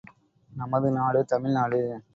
[0.53, 2.03] நமது நாடு தமிழ்நாடு.